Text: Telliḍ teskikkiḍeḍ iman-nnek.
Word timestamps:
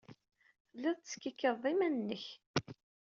Telliḍ 0.69 0.95
teskikkiḍeḍ 0.99 1.63
iman-nnek. 1.71 2.25